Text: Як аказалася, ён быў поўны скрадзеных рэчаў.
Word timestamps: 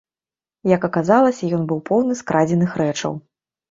Як 0.75 0.87
аказалася, 0.89 1.43
ён 1.59 1.69
быў 1.75 1.85
поўны 1.93 2.13
скрадзеных 2.25 2.71
рэчаў. 2.85 3.13